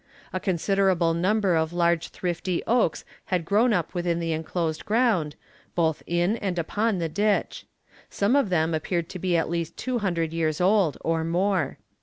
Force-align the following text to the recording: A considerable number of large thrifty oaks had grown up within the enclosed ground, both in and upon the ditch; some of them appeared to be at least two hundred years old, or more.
A 0.33 0.39
considerable 0.39 1.13
number 1.13 1.55
of 1.55 1.73
large 1.73 2.07
thrifty 2.09 2.63
oaks 2.65 3.05
had 3.25 3.45
grown 3.45 3.71
up 3.71 3.93
within 3.93 4.19
the 4.19 4.31
enclosed 4.31 4.83
ground, 4.83 5.35
both 5.75 6.01
in 6.07 6.37
and 6.37 6.57
upon 6.57 6.97
the 6.97 7.07
ditch; 7.07 7.67
some 8.09 8.35
of 8.35 8.49
them 8.49 8.73
appeared 8.73 9.09
to 9.09 9.19
be 9.19 9.37
at 9.37 9.47
least 9.47 9.77
two 9.77 9.99
hundred 9.99 10.33
years 10.33 10.59
old, 10.59 10.97
or 11.01 11.23
more. 11.23 11.77